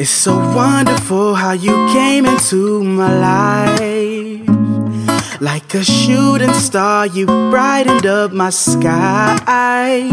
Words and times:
It's 0.00 0.10
so 0.10 0.36
wonderful 0.54 1.34
how 1.34 1.50
you 1.50 1.72
came 1.88 2.24
into 2.24 2.84
my 2.84 3.12
life. 3.18 5.40
Like 5.40 5.74
a 5.74 5.82
shooting 5.82 6.52
star, 6.52 7.08
you 7.08 7.26
brightened 7.26 8.06
up 8.06 8.30
my 8.30 8.50
sky. 8.50 10.08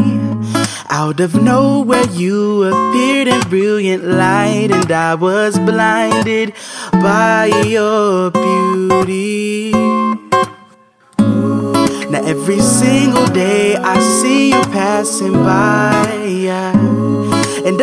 Out 0.89 1.19
of 1.19 1.35
nowhere, 1.35 2.07
you 2.13 2.63
appeared 2.63 3.27
in 3.27 3.39
brilliant 3.41 4.05
light, 4.05 4.71
and 4.71 4.91
I 4.91 5.13
was 5.13 5.59
blinded 5.59 6.53
by 6.91 7.51
your 7.67 8.31
beauty. 8.31 9.69
Now, 12.09 12.23
every 12.25 12.59
single 12.59 13.27
day, 13.27 13.75
I 13.75 13.99
see 13.99 14.49
you 14.49 14.63
passing 14.63 15.33
by. 15.33 16.84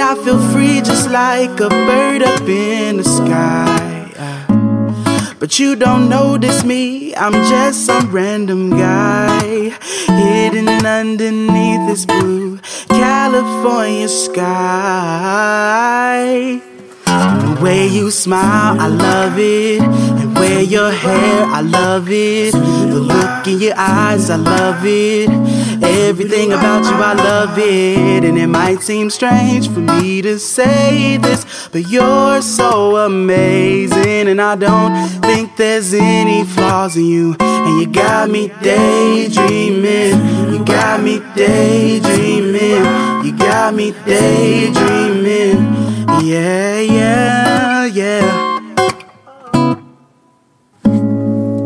I 0.02 0.16
feel 0.24 0.40
free 0.50 0.80
just 0.80 1.08
like 1.10 1.60
a 1.60 1.68
bird 1.68 2.22
up 2.22 2.42
in 2.42 2.96
the 2.96 3.04
sky. 3.04 3.78
But 5.38 5.58
you 5.58 5.76
don't 5.76 6.08
notice 6.08 6.64
me, 6.64 7.14
I'm 7.14 7.32
just 7.32 7.86
some 7.86 8.10
random 8.10 8.70
guy 8.70 9.70
hidden 10.06 10.68
underneath 10.68 11.86
this 11.88 12.04
blue 12.04 12.58
California 12.88 14.08
sky. 14.08 14.42
The 17.04 17.58
way 17.62 17.86
you 17.86 18.10
smile, 18.10 18.80
I 18.80 18.88
love 18.88 19.38
it. 19.38 19.82
And 19.82 20.34
wear 20.34 20.62
your 20.62 20.90
hair, 20.90 21.44
I 21.46 21.60
love 21.60 22.08
it. 22.10 22.52
The 22.52 23.00
look 23.00 23.46
in 23.46 23.60
your 23.60 23.74
eyes, 23.76 24.30
I 24.30 24.36
love 24.36 24.84
it. 24.84 25.28
Everything 25.82 26.52
about 26.52 26.84
you, 26.84 26.92
I 26.92 27.14
love 27.14 27.58
it. 27.58 28.24
And 28.24 28.38
it 28.38 28.46
might 28.46 28.80
seem 28.80 29.10
strange 29.10 29.68
for 29.68 29.80
me 29.80 30.22
to 30.22 30.38
say 30.38 31.16
this, 31.16 31.68
but 31.72 31.88
you're 31.88 32.40
so 32.42 32.96
amazing. 32.96 34.28
And 34.28 34.40
I 34.40 34.56
don't 34.56 35.08
think 35.22 35.56
there's 35.56 35.92
any 35.94 36.44
flaws 36.44 36.96
in 36.96 37.06
you. 37.06 37.36
And 37.40 37.80
you 37.80 37.86
got 37.86 38.30
me 38.30 38.48
daydreaming. 38.62 40.52
You 40.52 40.64
got 40.64 41.02
me 41.02 41.20
daydreaming. 41.34 42.84
You 43.24 43.36
got 43.36 43.74
me 43.74 43.92
daydreaming. 44.04 45.58
Yeah, 46.24 46.80
yeah, 46.80 47.86
yeah. 47.86 48.52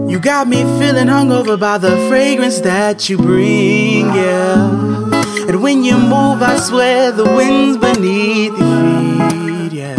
You 0.08 0.20
got 0.20 0.48
me 0.48 0.62
feeling 0.78 1.08
hungover 1.08 1.58
by 1.60 1.78
the 1.78 1.90
fragrance 2.08 2.60
that 2.60 3.08
you 3.08 3.18
bring, 3.18 3.85
yeah. 4.14 5.48
And 5.48 5.62
when 5.62 5.84
you 5.84 5.96
move, 5.98 6.42
I 6.42 6.56
swear 6.58 7.12
the 7.12 7.24
wind's 7.24 7.76
beneath 7.78 8.58
your 8.58 9.30
feet, 9.30 9.72
yeah. 9.72 9.96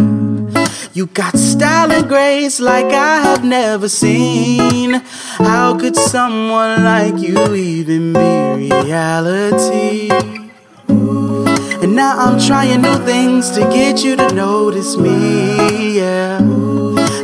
You 0.94 1.06
got 1.08 1.38
style 1.38 1.92
and 1.92 2.08
grace 2.08 2.60
like 2.60 2.86
I 2.86 3.20
have 3.22 3.44
never 3.44 3.88
seen. 3.88 5.02
How 5.38 5.78
could 5.78 5.96
someone 5.96 6.84
like 6.84 7.18
you 7.18 7.54
even 7.56 8.14
be 8.14 8.70
reality? 8.74 10.10
And 10.90 11.96
now 11.96 12.18
I'm 12.18 12.40
trying 12.40 12.82
new 12.82 12.98
things 13.06 13.52
to 13.52 13.62
get 13.62 14.04
you 14.04 14.16
to 14.16 14.28
notice 14.34 14.98
me, 14.98 15.98
yeah. 15.98 16.40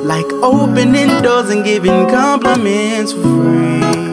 Like 0.04 0.32
opening 0.44 1.22
doors 1.22 1.50
and 1.50 1.64
giving 1.66 2.08
compliments 2.10 3.12
for 3.12 3.22
free. 3.22 4.13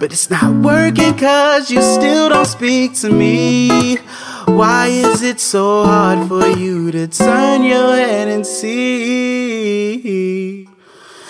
But 0.00 0.12
it's 0.12 0.30
not 0.30 0.64
working 0.64 1.18
cause 1.18 1.72
you 1.72 1.82
still 1.82 2.28
don't 2.28 2.46
speak 2.46 2.94
to 3.00 3.10
me. 3.10 3.96
Why 4.46 4.86
is 4.86 5.22
it 5.22 5.40
so 5.40 5.82
hard 5.84 6.28
for 6.28 6.46
you 6.46 6.92
to 6.92 7.08
turn 7.08 7.64
your 7.64 7.96
head 7.96 8.28
and 8.28 8.46
see? 8.46 9.58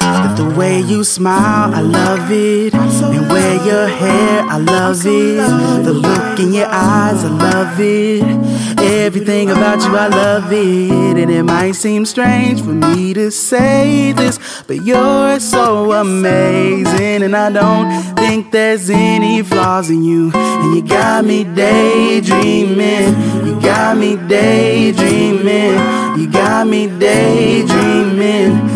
That 0.00 0.36
the 0.36 0.50
way 0.58 0.80
you 0.80 1.02
smile, 1.02 1.74
I 1.74 1.80
love 1.80 2.30
it. 2.30 2.74
And 2.74 3.30
wear 3.30 3.54
your 3.64 3.88
hair, 3.88 4.42
I 4.42 4.58
love 4.58 5.00
it. 5.06 5.84
The 5.84 5.92
look 5.92 6.38
in 6.38 6.52
your 6.52 6.68
eyes, 6.68 7.24
I 7.24 7.28
love 7.28 7.80
it. 7.80 8.67
Everything 8.80 9.50
about 9.50 9.80
you, 9.82 9.96
I 9.96 10.08
love 10.08 10.52
it. 10.52 11.18
And 11.18 11.30
it 11.30 11.42
might 11.42 11.72
seem 11.72 12.04
strange 12.04 12.62
for 12.62 12.72
me 12.72 13.12
to 13.14 13.30
say 13.30 14.12
this, 14.12 14.38
but 14.66 14.82
you're 14.82 15.40
so 15.40 15.92
amazing. 15.92 17.22
And 17.22 17.36
I 17.36 17.50
don't 17.50 17.90
think 18.16 18.50
there's 18.52 18.88
any 18.90 19.42
flaws 19.42 19.90
in 19.90 20.02
you. 20.04 20.30
And 20.34 20.76
you 20.76 20.82
got 20.82 21.24
me 21.24 21.44
daydreaming. 21.44 23.14
You 23.46 23.60
got 23.60 23.96
me 23.96 24.16
daydreaming. 24.16 25.74
You 26.18 26.30
got 26.30 26.66
me 26.66 26.86
daydreaming. 26.86 28.68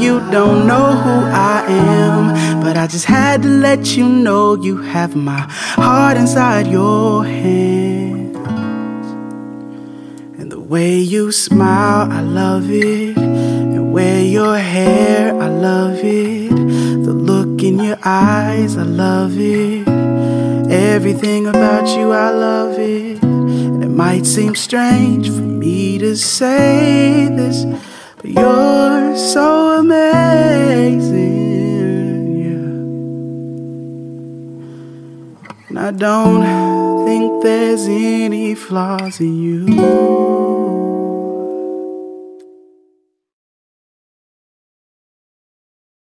You 0.01 0.19
don't 0.31 0.65
know 0.65 0.91
who 1.03 1.15
I 1.29 1.65
am. 1.67 2.61
But 2.61 2.75
I 2.77 2.87
just 2.87 3.05
had 3.05 3.43
to 3.43 3.47
let 3.47 3.95
you 3.95 4.07
know 4.07 4.55
you 4.55 4.77
have 4.81 5.15
my 5.15 5.45
heart 5.49 6.17
inside 6.17 6.67
your 6.67 7.23
hands. 7.23 8.37
And 10.39 10.51
the 10.51 10.59
way 10.59 10.97
you 10.97 11.31
smile, 11.31 12.11
I 12.11 12.21
love 12.21 12.69
it. 12.71 13.17
And 13.17 13.93
wear 13.93 14.23
your 14.23 14.57
hair, 14.57 15.39
I 15.39 15.47
love 15.47 15.99
it. 16.03 16.49
The 17.05 17.13
look 17.13 17.61
in 17.61 17.79
your 17.79 17.97
eyes, 18.03 18.77
I 18.77 18.83
love 18.83 19.37
it. 19.37 19.87
Everything 20.71 21.47
about 21.47 21.87
you, 21.97 22.11
I 22.11 22.31
love 22.31 22.79
it. 22.79 23.21
And 23.23 23.83
it 23.83 23.89
might 23.89 24.25
seem 24.25 24.55
strange 24.55 25.29
for 25.29 25.41
me 25.41 25.97
to 25.99 26.15
say 26.15 27.27
this, 27.35 27.65
but 28.21 28.31
you're 28.31 29.17
so 29.17 29.79
amazing. 29.79 31.11
Yeah. 32.37 32.53
And 35.69 35.79
I 35.79 35.91
don't 35.91 37.05
think 37.05 37.43
there's 37.43 37.87
any 37.87 38.53
flaws 38.53 39.19
in 39.19 39.41
you. 39.41 40.60